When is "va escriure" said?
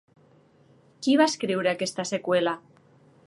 1.21-1.73